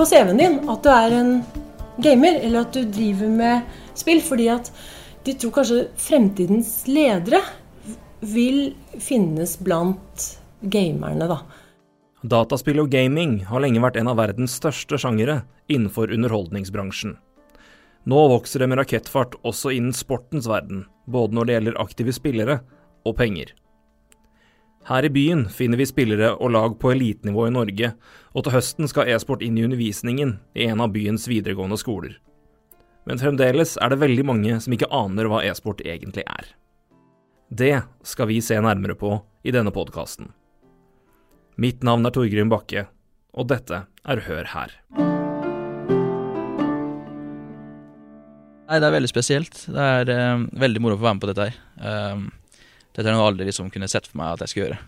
[0.00, 1.30] på CV-en din at du er en
[2.00, 3.66] gamer, eller at du driver med
[3.98, 4.70] spill, fordi at
[5.26, 7.42] de tror kanskje fremtidens ledere
[8.24, 10.24] vil finnes blant
[10.72, 11.42] gamerne, da.
[12.24, 17.18] Dataspill og gaming har lenge vært en av verdens største sjangere innenfor underholdningsbransjen.
[18.08, 22.62] Nå vokser det med rakettfart også innen sportens verden, både når det gjelder aktive spillere
[23.04, 23.52] og penger.
[24.88, 27.92] Her i byen finner vi spillere og lag på elitenivå i Norge,
[28.32, 32.16] og til høsten skal e-sport inn i undervisningen i en av byens videregående skoler.
[33.04, 36.48] Men fremdeles er det veldig mange som ikke aner hva e-sport egentlig er.
[37.50, 37.74] Det
[38.06, 40.32] skal vi se nærmere på i denne podkasten.
[41.60, 42.86] Mitt navn er Torgrim Bakke,
[43.36, 44.76] og dette er Hør her.
[48.70, 49.64] Nei, det er veldig spesielt.
[49.66, 51.56] Det er uh, veldig moro å få være med på dette her.
[51.82, 52.28] Um,
[52.94, 54.80] dette er noe jeg aldri liksom kunne sett for meg at jeg skulle gjøre.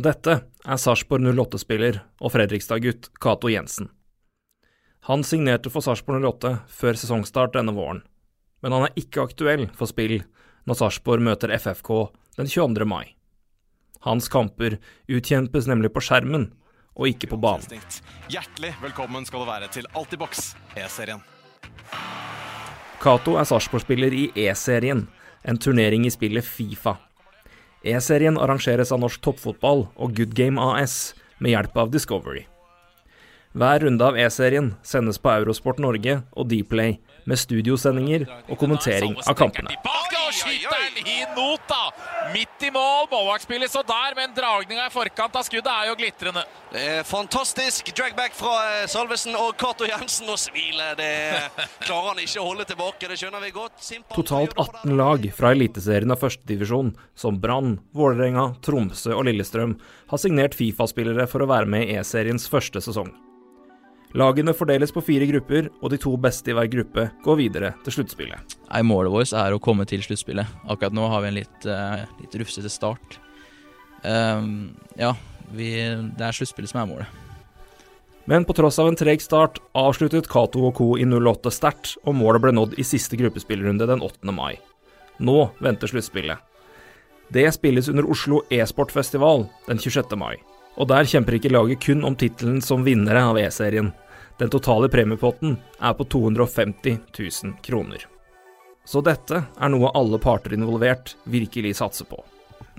[0.00, 3.90] Dette er Sarpsborg 08-spiller og Fredrikstad-gutt Cato Jensen.
[5.08, 8.02] Han signerte for Sarpsborg 08 før sesongstart denne våren,
[8.60, 10.20] men han er ikke aktuell for spill
[10.68, 11.90] når Sarpsborg møter FFK
[12.38, 12.86] den 22.
[12.88, 13.16] mai.
[14.04, 16.48] Hans kamper utkjempes nemlig på skjermen,
[16.96, 17.84] og ikke på banen.
[18.32, 21.20] Hjertelig velkommen skal du være til Altibox E-serien.
[23.00, 25.06] Cato er Sarpsborg-spiller i E-serien,
[25.44, 26.98] en turnering i spillet Fifa.
[27.80, 32.42] E-serien arrangeres av Norsk Toppfotball og Good Game AS med hjelp av Discovery.
[33.56, 39.34] Hver runde av E-serien sendes på Eurosport Norge og Dplay med studiosendinger og kommentering av
[39.38, 39.72] kampene.
[40.30, 41.82] Og skyter han i nota!
[42.34, 43.08] Midt i mål.
[43.10, 46.44] Målvaktspiller så der, men dragninga i forkant av skuddet er jo glitrende.
[46.70, 50.28] Det er fantastisk dragback fra eh, Salvesen og Cato Jensen.
[50.30, 51.10] Og smilet, det
[51.86, 53.10] klarer han ikke å holde tilbake.
[53.10, 53.80] Det skjønner vi godt.
[53.82, 59.74] Simpan Totalt 18 lag fra Eliteserien av førstedivisjon, som Brann, Vålerenga, Tromsø og Lillestrøm,
[60.12, 63.10] har signert Fifa-spillere for å være med i E-seriens første sesong.
[64.18, 67.94] Lagene fordeles på fire grupper, og de to beste i hver gruppe går videre til
[68.00, 68.56] sluttspillet.
[68.66, 70.50] Nei, Målet vårt er å komme til sluttspillet.
[70.66, 73.20] Akkurat nå har vi en litt, uh, litt rufsete start.
[74.02, 75.12] Um, ja,
[75.54, 75.70] vi,
[76.18, 77.20] det er sluttspillet som er målet.
[78.30, 80.92] Men på tross av en treg start avsluttet Cato og co.
[80.98, 84.34] i 08 sterkt, og målet ble nådd i siste gruppespillrunde den 8.
[84.34, 84.58] mai.
[85.22, 86.38] Nå venter sluttspillet.
[87.30, 90.18] Det spilles under Oslo e-sportfestival den 26.
[90.18, 90.34] mai.
[90.80, 93.90] Og der kjemper ikke laget kun om tittelen som vinnere av E-serien.
[94.40, 98.06] Den totale premiepotten er på 250 000 kroner.
[98.88, 102.22] Så dette er noe alle parter involvert virkelig satser på.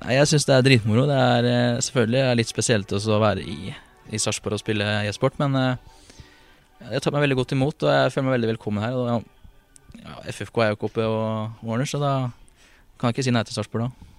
[0.02, 1.06] Nei, Jeg syns det er dritmoro.
[1.06, 3.76] Det er selvfølgelig selvfølgelig litt spesielt å være i,
[4.10, 5.92] i Sarpsborg og spille e-sport, men eh,
[6.96, 8.98] jeg tar meg veldig godt imot, og jeg føler meg veldig velkommen her.
[8.98, 9.28] Og,
[10.02, 12.16] ja, FFK er jo ikke oppe og Warner, så da
[12.98, 14.11] kan jeg ikke si nei til Sarpsborg da.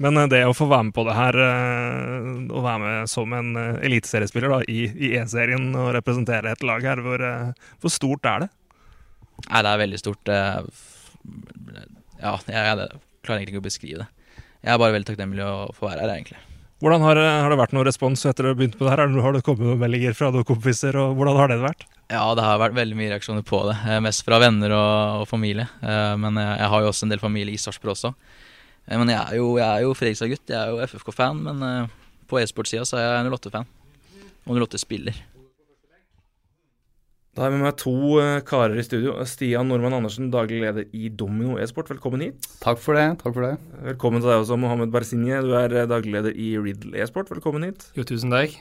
[0.00, 3.36] Men eh, det å få være med på det her, eh, å være med som
[3.36, 7.24] en eh, eliteseriespiller da, i, i E-serien og representere et lag her, hvor,
[7.82, 8.50] hvor, stort er det?
[9.46, 10.30] Nei, det er veldig stort.
[12.20, 12.88] Ja, jeg, jeg
[13.24, 14.08] klarer egentlig ikke å beskrive det.
[14.60, 16.40] Jeg er bare veldig takknemlig å få være her, egentlig.
[16.80, 19.02] Hvordan har, har, det vært noen respons etter at du begynte på det her?
[19.24, 21.84] Har det kommet noen meldinger fra noen kompiser, og hvordan har det vært?
[22.12, 23.76] Ja, det har vært veldig mye reaksjoner på det.
[24.04, 25.66] Mest fra venner og, og familie.
[25.80, 28.14] Men jeg, jeg har jo også en del familie i Sarpsborg også.
[28.90, 31.42] Eh, men jeg er jo, jo Fredrikstad-gutt, jeg er jo FFK-fan.
[31.46, 31.98] Men eh,
[32.30, 33.68] på e-sportsida så er jeg 08-fan.
[34.50, 35.26] Og 08-spiller.
[37.30, 39.14] Da har vi med meg to eh, karer i studio.
[39.30, 41.92] Stian Normann Andersen, daglig leder i Domino e-sport.
[41.92, 42.50] Velkommen hit.
[42.64, 43.06] Takk for det.
[43.22, 43.54] takk for det.
[43.92, 45.38] Velkommen til deg også, Mohammed Barsinje.
[45.46, 47.30] Du er daglig leder i Riddle e-sport.
[47.30, 47.86] Velkommen hit.
[47.94, 48.58] Jo, tusen takk.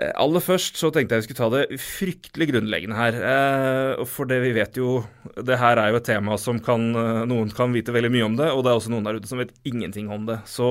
[0.00, 3.18] Eh, aller først så tenkte jeg vi skulle ta det fryktelig grunnleggende her.
[3.32, 5.02] Eh, for det vi vet jo
[5.36, 8.38] Det her er jo et tema som kan eh, Noen kan vite veldig mye om
[8.40, 10.40] det, og det er også noen der ute som vet ingenting om det.
[10.48, 10.70] Så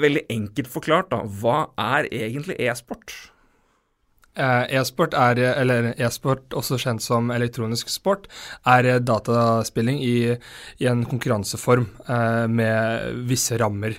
[0.00, 1.22] veldig enkelt forklart, da.
[1.24, 3.12] Hva er egentlig e-sport?
[4.32, 8.24] E-sport er, eller e-sport, også kjent som elektronisk sport,
[8.64, 10.14] er dataspilling i,
[10.80, 11.90] i en konkurranseform
[12.48, 13.98] med visse rammer.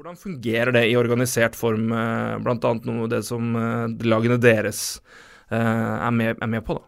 [0.00, 2.54] Hvordan fungerer det i organisert form, eh, bl.a.
[2.56, 4.94] noe av det som eh, lagene deres
[5.52, 6.78] eh, er med, er med på?
[6.78, 6.86] da?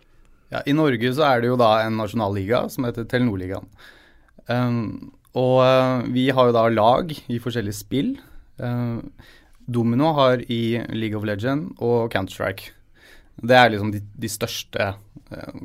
[0.55, 3.69] Ja, I Norge så er det jo da en nasjonalliga som heter Telenor-ligaen.
[4.49, 5.61] Um, og
[6.15, 8.15] vi har jo da lag i forskjellige spill.
[8.57, 9.13] Um,
[9.69, 12.73] Domino har i League of Legend og Counter-Strike.
[13.45, 14.95] Det er liksom de, de største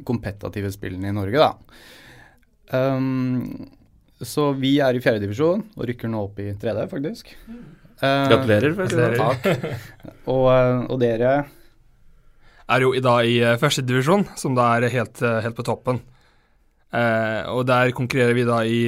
[0.03, 1.79] kompetative spillene i Norge, da.
[2.75, 3.71] Um,
[4.25, 7.33] så vi er i fjerdedivisjon og rykker nå opp i tredje, faktisk.
[8.01, 8.73] Uh, Gratulerer.
[8.77, 9.17] Gratulerer.
[9.17, 9.47] Takk.
[10.27, 11.31] Og, uh, og, dere
[12.67, 16.01] Er jo i dag i første førstedivisjon, som da er helt, uh, helt på toppen.
[16.93, 18.81] Uh, og der konkurrerer vi da i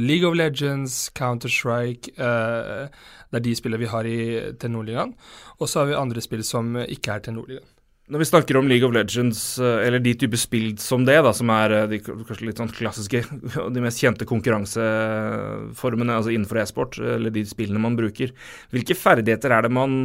[0.00, 4.18] League of Legends, Counter-Strike Det er de spillene vi har i
[4.58, 5.14] Telenor-ligaen.
[5.58, 7.73] Og så har vi andre spill som ikke er Telenor-ligaen.
[8.04, 11.30] Når vi snakker om League of Legends, eh, eller de typer spill som det, da,
[11.32, 13.22] som er eh, de kanskje litt sånn klassiske
[13.62, 18.34] og de mest kjente konkurranseformene altså innenfor e-sport, eller de spillene man bruker,
[18.76, 19.96] hvilke ferdigheter er det man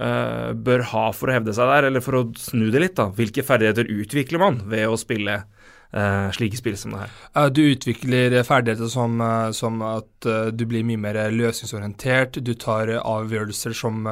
[0.00, 2.96] uh, bør ha for å hevde seg der, eller for å snu det litt?
[2.96, 3.10] da?
[3.12, 5.42] Hvilke ferdigheter utvikler man ved å spille
[5.94, 7.50] uh, slike spill som det her?
[7.54, 9.20] Du utvikler ferdigheter som,
[9.56, 14.08] som at du blir mye mer løsningsorientert, du tar avgjørelser som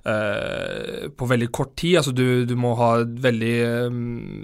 [0.00, 1.98] Uh, på veldig kort tid.
[2.00, 3.56] Altså du, du må ha veldig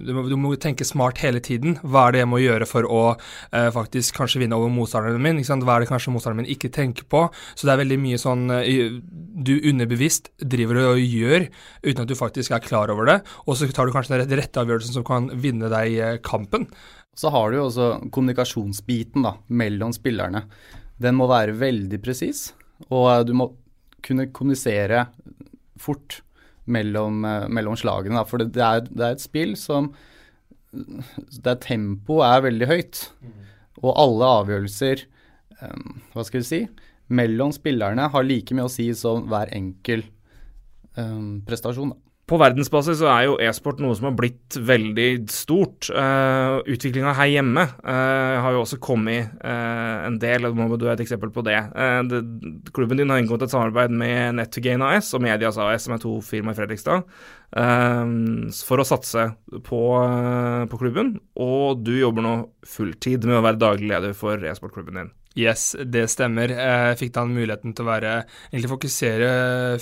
[0.05, 1.79] du, må, du, må, tenke smart hele tiden.
[1.81, 5.41] Hva er det jeg må gjøre for å uh, faktisk kanskje vinne over motstanderen min?
[5.41, 7.23] Hva er det kanskje motstanderen min ikke tenker på?
[7.57, 9.01] Så det er veldig mye sånn uh,
[9.47, 11.49] du underbevisst driver og gjør
[11.87, 13.17] uten at du faktisk er klar over det.
[13.49, 16.69] Og så tar du kanskje den rette avgjørelsen som kan vinne deg kampen.
[17.17, 20.47] Så har du jo også kommunikasjonsbiten da, mellom spillerne.
[21.01, 22.51] Den må være veldig presis,
[22.89, 23.51] og du må
[24.05, 25.07] kunne kommunisere
[25.81, 26.21] fort
[26.67, 28.21] mellom, eh, mellom slagene.
[28.21, 28.25] Da.
[28.25, 29.93] For det, er, det, er, et spill som
[30.73, 33.03] Der tempoet er veldig høyt.
[33.81, 35.05] Og alle avgjørelser
[35.63, 36.61] um, Hva skal vi si
[37.07, 40.03] mellom spillerne har like mye å si som hver enkel
[41.47, 41.93] prestasjon.
[41.93, 42.06] Da.
[42.27, 45.87] På verdensbasis så er jo e-sport noe som har blitt veldig stort.
[45.95, 50.89] Uh, eh, Utviklinga her hjemme uh, har jo også kommet uh, en del, og du
[50.89, 51.61] er et eksempel på det.
[51.71, 52.25] Uh, det.
[52.75, 56.17] Klubben din har inngått et samarbeid med Net2Gain AS og Medias AS, som er to
[56.19, 57.07] firmaer i Fredrikstad,
[58.67, 59.29] for å satse
[59.69, 59.81] på,
[60.67, 61.15] på klubben.
[61.39, 62.35] Og du jobber nå
[62.67, 65.15] fulltid med å være daglig leder for e-sportklubben din.
[65.37, 66.49] Yes, det stemmer.
[66.49, 68.13] Jeg fikk da muligheten til å være,
[68.49, 69.31] egentlig fokusere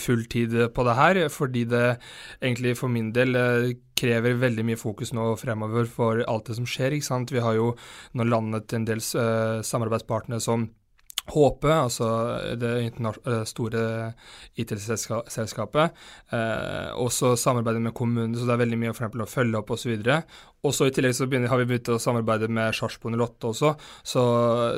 [0.02, 1.84] fulltid på det her, fordi det
[2.40, 6.66] egentlig for min del eh, krever veldig mye fokus nå fremover for alt det som
[6.66, 6.96] skjer.
[6.96, 7.30] ikke sant?
[7.30, 7.70] Vi har jo
[8.18, 10.66] nå landet en del uh, samarbeidspartnere som
[11.24, 12.08] HP, altså
[12.60, 12.90] det
[13.48, 13.84] store
[14.60, 15.94] IT-selskapet,
[16.36, 19.94] eh, også samarbeidet med kommunene, så det er veldig mye for å følge opp osv.
[20.64, 23.74] Og så I tillegg så begynner, har vi begynt å samarbeide med Sarpsborg 08 også.
[24.04, 24.22] Så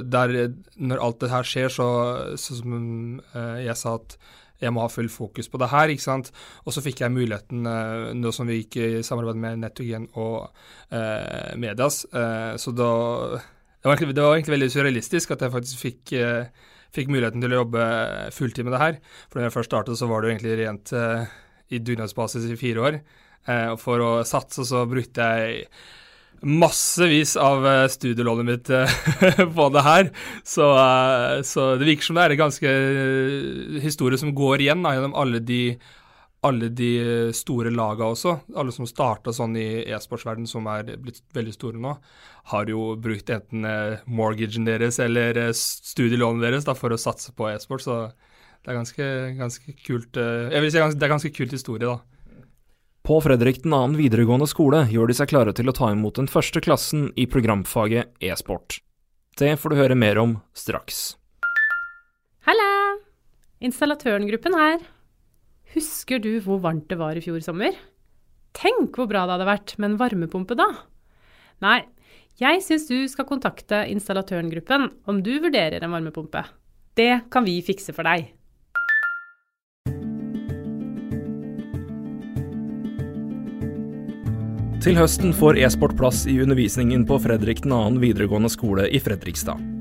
[0.07, 0.37] der,
[0.79, 1.91] når alt det her skjer, så,
[2.39, 4.19] så som eh, jeg sa at
[4.63, 5.93] jeg må ha full fokus på det her.
[5.93, 6.31] ikke sant?
[6.65, 10.49] Og så fikk jeg muligheten, eh, nå som vi gikk i samarbeid med Nettogen og
[10.91, 12.91] eh, Medias, eh, så da
[13.87, 17.55] det var, det var, egentlig, veldig surrealistisk at jeg faktisk fikk, eh, fikk, muligheten til
[17.55, 17.85] å jobbe
[18.35, 18.99] fulltid med det her.
[19.29, 21.37] For da jeg først startet, så var det jo egentlig rent eh,
[21.71, 22.99] i dugnadsbasis i fire år.
[23.47, 25.69] Eh, og for å satse så brukte jeg
[26.43, 30.11] massevis av eh, studielånet mitt eh, på det her.
[30.45, 32.75] Så, eh, så, det virker som det er en ganske
[33.85, 35.63] historie som går igjen da, gjennom alle de
[36.45, 36.91] alle de
[37.35, 41.95] store laga også, alle som starta sånn i e-sportsverdenen, som er blitt veldig store nå,
[42.53, 47.35] har jo brukt enten eh, mortgagen deres eller eh, studielånet deres da, for å satse
[47.37, 47.87] på e-sport.
[47.87, 51.89] Så det er ganske, ganske kult eh, Jeg vil si det er ganske kult historie,
[51.89, 51.99] da.
[53.07, 53.85] På Fredrik 2.
[53.95, 58.17] videregående skole gjør de seg klare til å ta imot den første klassen i programfaget
[58.19, 58.81] e-sport.
[59.39, 61.15] Det får du høre mer om straks.
[62.49, 62.67] Halla!
[63.63, 64.83] Installatørengruppen her.
[65.77, 67.75] Husker du hvor varmt det var i fjor sommer?
[68.57, 70.71] Tenk hvor bra det hadde vært med en varmepumpe da!
[71.61, 71.83] Nei,
[72.41, 76.47] jeg syns du skal kontakte installatørengruppen om du vurderer en varmepumpe.
[76.97, 78.33] Det kan vi fikse for deg.
[84.81, 87.99] Til høsten får e-sport plass i undervisningen på Fredrik 2.
[88.01, 89.76] videregående skole i Fredrikstad.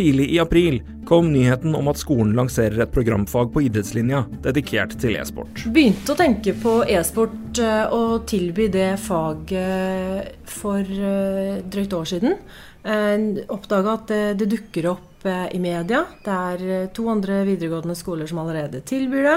[0.00, 5.18] Tidlig i april kom nyheten om at skolen lanserer et programfag på idrettslinja dedikert til
[5.20, 5.66] e-sport.
[5.74, 12.38] Begynte å tenke på e-sport eh, og tilby det faget for eh, drøyt år siden.
[12.80, 16.00] Eh, Oppdaga at det dukker opp i media.
[16.24, 19.34] Det er to andre videregående skoler som allerede tilbyr det.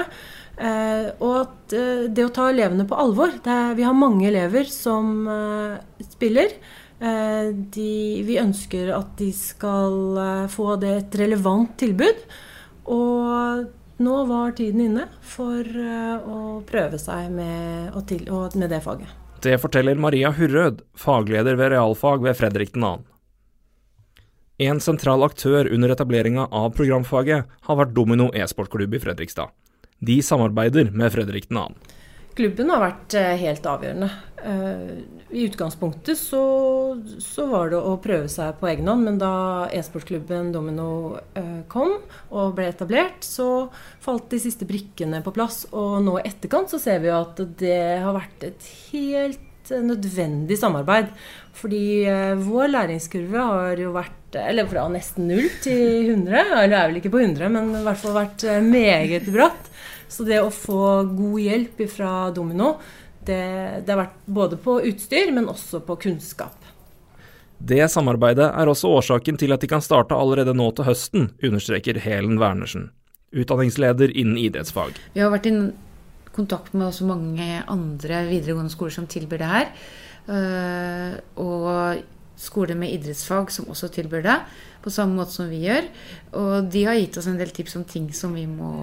[1.18, 1.74] Og at
[2.08, 5.28] det å ta elevene på alvor er, Vi har mange elever som
[6.00, 6.56] spiller.
[7.04, 12.22] Eh, de, vi ønsker at de skal eh, få det et relevant tilbud.
[12.94, 13.66] Og
[14.04, 18.24] nå var tiden inne for eh, å prøve seg med, til,
[18.56, 19.10] med det faget.
[19.44, 22.94] Det forteller Maria Hurrød, fagleder ved realfag ved Fredrik 2.
[24.64, 29.52] En sentral aktør under etableringa av programfaget har vært Domino e-sportklubb i Fredrikstad.
[30.00, 31.66] De samarbeider med Fredrik 2.
[32.38, 34.08] Klubben har vært helt avgjørende.
[34.44, 34.98] Eh,
[35.30, 36.42] I utgangspunktet så,
[37.18, 39.32] så, var det å prøve seg på egen hånd, men da
[39.72, 41.96] e-sportsklubben Domino eh, kom
[42.28, 43.70] og ble etablert, så
[44.04, 45.64] falt de siste brikkene på plass.
[45.72, 50.58] Og nå i etterkant så ser vi jo at det har vært et helt nødvendig
[50.60, 51.08] samarbeid.
[51.56, 56.88] Fordi eh, vår læringskurve har jo vært eller fra nesten null til 100, eller er
[56.90, 59.70] vel ikke på 100, men i hvert fall vært meget bratt.
[60.10, 62.74] Så det å få god hjelp fra Domino
[63.24, 63.40] Det,
[63.84, 66.56] det har vært både på utstyr, men også på kunnskap.
[67.64, 72.00] Det samarbeidet er også årsaken til at de kan starte allerede nå til høsten, understreker
[72.02, 72.90] Helen Wernersen,
[73.32, 74.98] utdanningsleder innen idrettsfag.
[75.14, 75.54] Vi har vært i
[76.34, 79.70] kontakt med også mange andre videregående skoler som tilbyr det her.
[80.24, 82.02] Eh, og
[82.40, 84.38] skoler med idrettsfag som også tilbyr det,
[84.84, 85.86] på samme måte som vi gjør.
[86.40, 88.74] Og de har gitt oss en del tips om ting som vi må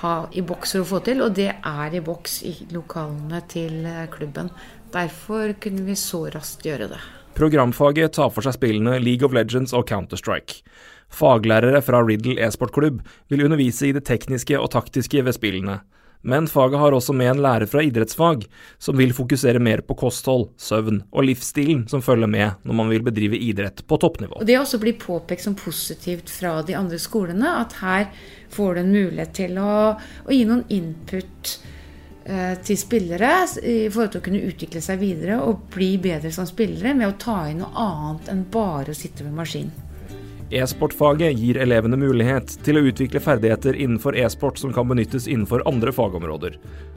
[0.00, 3.84] ha i boks for å få til, og det er i boks i lokalene til
[3.88, 4.50] eh, klubben.
[4.94, 7.00] Derfor kunne vi så raskt gjøre det.
[7.38, 10.60] Programfaget tar for seg spillene League of Legends og Counter-Strike.
[11.10, 15.80] Faglærere fra Riddle e-sportklubb vil undervise i det tekniske og taktiske ved spillene.
[16.22, 18.44] Men faget har også med en lærer fra idrettsfag,
[18.78, 23.04] som vil fokusere mer på kosthold, søvn og livsstilen som følger med når man vil
[23.06, 24.36] bedrive idrett på toppnivå.
[24.40, 28.10] Og Det også blir påpekt som positivt fra de andre skolene, at her
[28.52, 31.56] får du en mulighet til å, å gi noen input
[32.24, 33.34] eh, til spillere
[33.64, 37.16] i forhold til å kunne utvikle seg videre og bli bedre som spillere med å
[37.20, 39.72] ta inn noe annet enn bare å sitte ved maskin.
[40.50, 45.92] E-sportfaget gir elevene mulighet til å utvikle ferdigheter innenfor e-sport som kan benyttes innenfor andre
[45.94, 46.56] fagområder.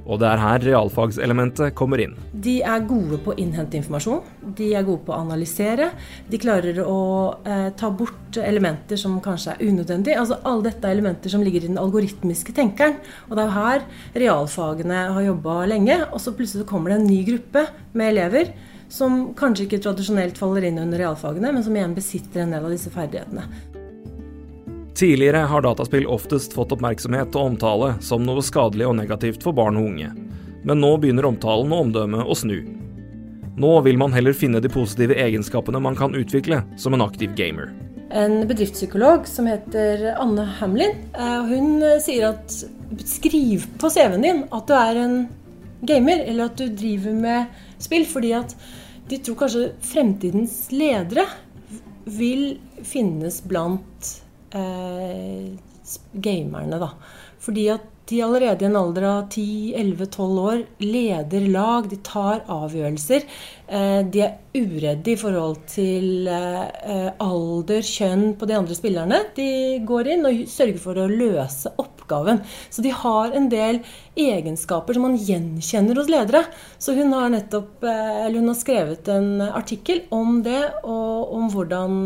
[0.09, 2.15] Og det er her realfagselementet kommer inn.
[2.33, 4.23] De er gode på å innhente informasjon.
[4.57, 5.91] De er gode på å analysere.
[6.27, 6.97] De klarer å
[7.45, 10.17] eh, ta bort elementer som kanskje er unødvendige.
[10.19, 12.97] Altså Alle dette er elementer som ligger i den algoritmiske tenkeren.
[13.29, 13.87] Og det er her
[14.25, 16.01] realfagene har jobba lenge.
[16.09, 18.55] Og så plutselig kommer det en ny gruppe med elever
[18.93, 22.73] som kanskje ikke tradisjonelt faller inn under realfagene, men som igjen besitter en del av
[22.73, 23.47] disse ferdighetene.
[24.93, 29.79] Tidligere har dataspill oftest fått oppmerksomhet og omtale som noe skadelig og negativt for barn
[29.81, 30.11] og unge,
[30.61, 32.59] men nå begynner omtalen og omdømmet å snu.
[33.57, 37.73] Nå vil man heller finne de positive egenskapene man kan utvikle som en aktiv gamer.
[38.13, 42.61] En bedriftspsykolog som heter Anne Hamlin, eh, hun sier at
[43.09, 45.19] skriv på CV-en din at du er en
[45.81, 48.53] gamer, eller at du driver med spill, fordi at
[49.09, 51.25] de tror kanskje fremtidens ledere
[52.05, 52.57] vil
[52.87, 54.13] finnes blant
[54.55, 55.53] eh,
[56.13, 56.93] gamerne, da.
[57.43, 63.23] Fordi at de allerede i en alder av 10-11-12 år leder lag, de tar avgjørelser.
[63.67, 69.21] Eh, de er uredde i forhold til eh, alder, kjønn på de andre spillerne.
[69.37, 69.47] De
[69.87, 72.43] går inn og sørger for å løse oppgaven.
[72.69, 73.79] Så de har en del
[74.19, 76.43] egenskaper som man gjenkjenner hos ledere.
[76.81, 82.03] Så hun har nettopp eller hun har skrevet en artikkel om det, og om hvordan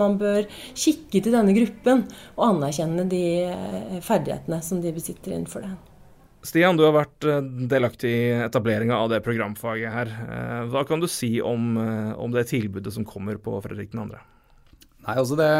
[0.00, 3.26] man bør kikke til denne gruppen og anerkjenne de
[4.06, 5.76] ferdighetene som de besitter innenfor det.
[6.46, 10.12] Stian, du har vært eh, delaktig i etableringa av det programfaget her.
[10.12, 14.06] Eh, hva kan du si om, eh, om det tilbudet som kommer på Fredrik 2.?
[14.12, 15.50] Nei, altså det,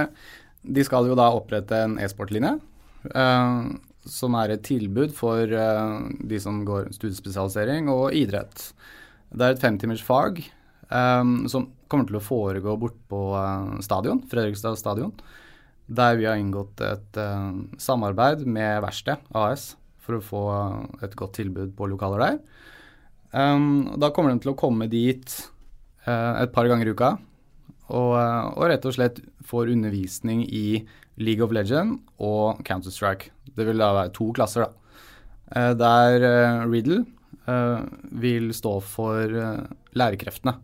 [0.67, 2.57] De skal jo da opprette en e-sportlinje,
[4.11, 8.71] som er et tilbud for uh, de som går studiespesialisering og idrett.
[9.35, 10.41] Det er et femtimers fag
[10.91, 15.15] um, som kommer til å foregå bort på uh, stadion, Fredrikstad stadion
[15.87, 20.43] der vi har inngått et uh, samarbeid med Verksted AS for å få
[21.03, 22.41] et godt tilbud på lokaler der.
[23.31, 25.31] Um, da kommer de til å komme dit
[26.07, 27.17] uh, et par ganger i uka
[27.89, 30.83] og, uh, og, rett og slett får undervisning i
[31.23, 33.31] League of Legend og Counter-Strike.
[33.57, 35.71] Det vil da være to klasser, da.
[35.79, 36.25] der
[36.69, 37.05] Riddle
[38.11, 39.31] vil stå for
[39.97, 40.59] lærekreftene.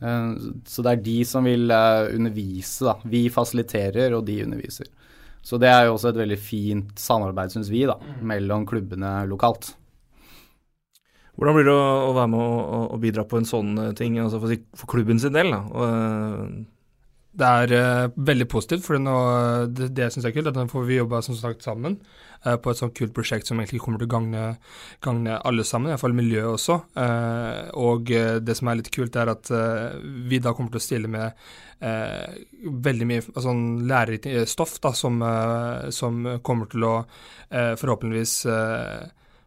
[0.00, 0.32] Eh,
[0.68, 2.96] så det er de som vil eh, undervise, da.
[3.08, 4.90] Vi fasiliterer, og de underviser.
[5.46, 7.96] Så det er jo også et veldig fint samarbeid, syns vi, da,
[8.26, 9.74] mellom klubbene lokalt.
[11.36, 14.40] Hvordan blir det å, å være med og, bidra på en sånn eh, ting, altså
[14.40, 15.52] for, for klubben sin del?
[15.52, 16.64] Og,
[17.36, 19.16] det er uh, veldig positivt, for nå,
[19.76, 20.48] det, det syns jeg er kult.
[20.52, 24.00] At nå får vi jobba sammen uh, på et sånt kult prosjekt som egentlig kommer
[24.00, 24.14] til å
[25.04, 26.78] gagne, alle sammen, iallfall miljøet også.
[26.96, 29.52] Uh, og det som er litt kult, er at
[30.30, 33.52] vi da kommer til å stille med veldig mye altså,
[33.84, 35.20] lærerikt stoff da, som,
[35.92, 36.94] som, kommer til å
[37.52, 38.36] forhåpentligvis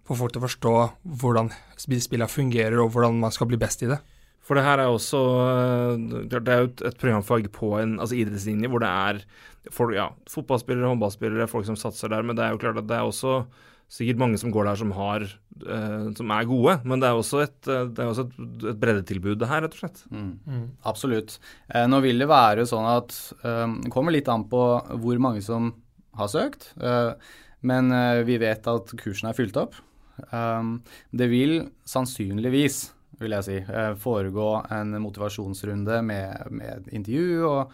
[0.09, 0.75] få folk til å forstå
[1.21, 3.99] hvordan spillene fungerer, og hvordan man skal bli best i det.
[4.49, 8.69] For det her er også eh, Det er jo et, programfag på en altså idrettslinje
[8.71, 9.23] hvor det er
[9.75, 12.25] folk, ja, fotballspillere, håndballspillere, folk som satser der.
[12.25, 13.43] Men det er jo klart at det er også
[13.89, 16.75] sikkert mange som går der som har uh, som er gode.
[16.89, 18.39] Men det er også et, eh, det er også et,
[18.71, 20.01] et breddetilbud, det her, rett og slett.
[20.09, 20.31] Mm.
[20.45, 20.63] Mm.
[20.89, 21.35] Absolutt.
[21.69, 24.63] Eh, nå vil det være sånn at Det kommer litt an på
[25.03, 25.73] hvor mange som
[26.17, 26.71] har søkt.
[27.61, 27.91] Men
[28.25, 29.77] vi vet at kursen er fylt opp.
[30.31, 30.79] Um,
[31.11, 31.53] det vil
[31.87, 33.57] sannsynligvis vil jeg si.
[33.59, 37.73] Eh, foregå en motivasjonsrunde med, med intervju, og,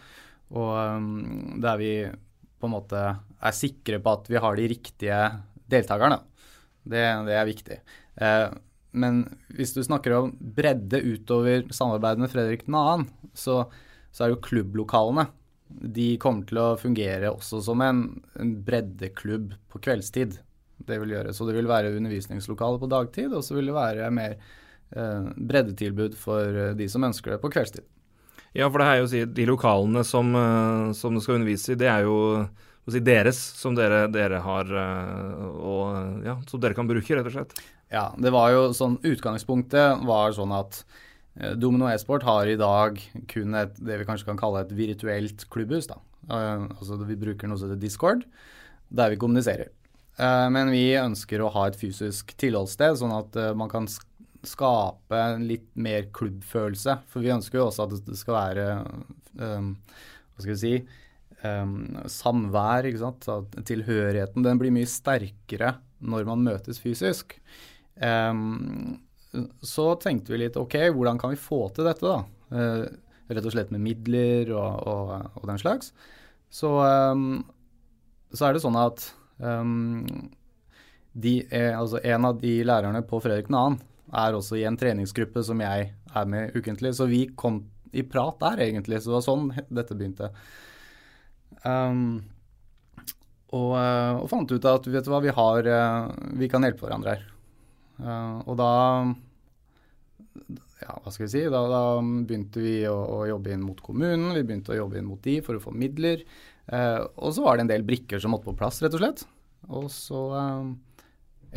[0.58, 1.92] og um, der vi
[2.56, 5.20] på en måte er sikre på at vi har de riktige
[5.70, 6.20] deltakerne.
[6.86, 7.80] Det, det er viktig.
[8.22, 8.48] Eh,
[8.96, 12.86] men hvis du snakker om bredde utover samarbeidet med Fredrik 2.,
[13.36, 13.58] så,
[14.14, 15.26] så er jo klubblokalene
[15.68, 18.06] De kommer til å fungere også som en
[18.64, 20.38] breddeklubb på kveldstid.
[20.86, 21.32] Det vil gjøre.
[21.32, 26.16] Så det vil være undervisningslokale på dagtid, og så vil det være mer eh, breddetilbud
[26.20, 27.86] for eh, de som ønsker det på kveldstid.
[28.56, 31.74] Ja, for det er jo å si, de lokalene som, eh, som du skal undervise
[31.74, 32.18] i, det er jo
[32.92, 37.34] si, deres, som dere, dere har eh, og ja, som dere kan bruke, rett og
[37.34, 37.56] slett.
[37.92, 40.80] Ja, det var jo sånn Utgangspunktet var sånn at
[41.38, 42.98] eh, Domino e-sport har i dag
[43.30, 45.90] kun et, det vi kanskje kan kalle et virtuelt klubbhus.
[45.90, 46.00] da.
[46.30, 48.26] Eh, altså Vi bruker noe som heter Discord,
[48.88, 49.72] der vi kommuniserer.
[50.16, 53.88] Eh, men vi ønsker å ha et fysisk tilholdssted, sånn at eh, man kan
[54.46, 57.00] skape litt mer klubbfølelse.
[57.12, 60.76] For vi ønsker jo også at det skal være eh, Hva skal vi si
[61.42, 63.28] um, samvær, ikke sant.
[63.32, 67.38] At tilhørigheten den blir mye sterkere når man møtes fysisk.
[67.96, 69.00] Um,
[69.64, 72.22] så tenkte vi litt OK, hvordan kan vi få til dette, da?
[72.56, 72.84] Eh,
[73.36, 75.08] rett og slett med midler og, og,
[75.40, 75.90] og den slags.
[76.52, 76.70] Så,
[78.30, 79.02] så er det sånn at
[79.38, 80.06] um,
[81.16, 83.64] de er, altså en av de lærerne på Fredrik 2.
[84.20, 86.92] er også i en treningsgruppe som jeg er med ukentlig.
[86.96, 87.62] Så vi kom
[87.96, 89.00] i prat der, egentlig.
[89.00, 90.32] Så det var sånn dette begynte.
[91.64, 92.20] Um,
[93.54, 96.08] og, eh, og fant ut at vet du hva, vi, har, eh,
[96.40, 97.26] vi kan hjelpe hverandre her.
[97.96, 98.72] Uh, og da
[100.82, 104.34] ja, hva skal vi si, da, da begynte vi å, å, jobbe inn mot kommunen,
[104.36, 106.26] vi begynte å jobbe inn mot de for å få midler.
[106.66, 109.24] Eh, og så var det en del brikker som måtte på plass, rett og slett.
[109.66, 110.68] Og så, eh,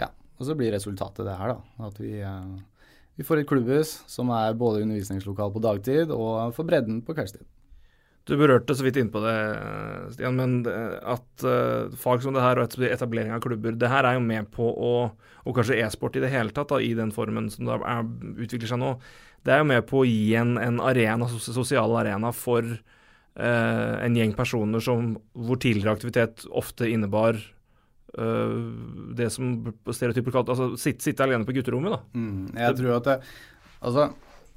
[0.05, 1.88] ja, og så blir resultatet det her, da.
[1.89, 6.63] At vi, eh, vi får et klubbhus som er både undervisningslokal på dagtid og for
[6.63, 7.43] bredden på kveldstid.
[8.30, 9.36] Du berørte så vidt innpå det,
[10.13, 14.20] Stian, men at uh, fag som det her og etablering av klubber, det her er
[14.20, 14.94] jo med på å
[15.48, 18.08] Og kanskje e-sport i det hele tatt, da, i den formen som det er,
[18.44, 18.94] utvikler seg nå.
[19.48, 24.18] Det er jo med på å gi en, en arena, sosial arena for uh, en
[24.20, 27.39] gjeng personer som, hvor tidligere aktivitet ofte innebar
[28.20, 28.58] uh,
[29.18, 29.56] det som
[29.88, 31.96] stereotyper kalt altså sitte, sitte alene på gutterommet.
[31.96, 32.20] da.
[32.20, 33.22] Mm, jeg tror at det,
[33.80, 34.10] Altså,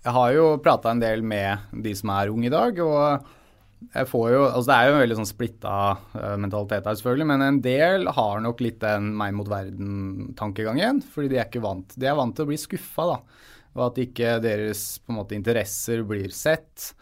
[0.02, 2.78] jeg har jo prata en del med de som er unge i dag.
[2.82, 3.30] og
[3.90, 5.76] jeg får jo, altså Det er jo en veldig sånn splitta
[6.14, 11.02] uh, mentalitet her, selvfølgelig, men en del har nok litt den meg mot verden-tankegangen.
[11.14, 11.96] Fordi de er ikke vant.
[11.96, 13.08] De er vant til å bli skuffa.
[13.72, 16.92] Og at ikke deres på en måte interesser blir sett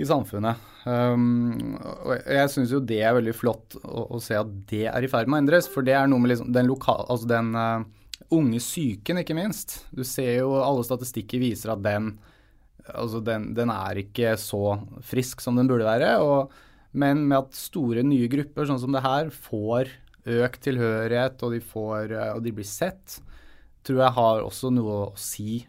[0.00, 0.60] i samfunnet.
[0.88, 1.76] Um,
[2.06, 5.10] og jeg syns jo det er veldig flott å, å, se at det er i
[5.10, 5.68] ferd med å endres.
[5.70, 7.84] For det er noe med liksom den lokal, Altså den uh,
[8.32, 9.82] unge psyken, ikke minst.
[9.92, 12.14] Du ser jo alle statistikker viser at den
[12.90, 16.16] altså den, den, er ikke så frisk som den burde være.
[16.24, 16.52] Og,
[16.92, 19.92] men med at store, nye grupper sånn som det her får
[20.22, 23.18] økt tilhørighet, og de, får, og de blir sett,
[23.82, 25.64] tror jeg har også noe å si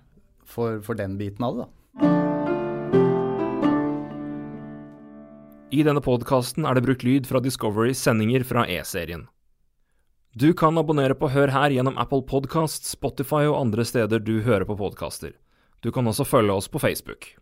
[0.45, 1.65] for, for den biten av det.
[1.65, 1.79] da.
[5.73, 9.23] I denne podkasten er det brukt lyd fra Discoverys sendinger fra E-serien.
[10.37, 14.67] Du kan abonnere på Hør her gjennom Apple Podkast, Spotify og andre steder du hører
[14.69, 15.33] på podkaster.
[15.83, 17.33] Du kan også følge oss på Facebook.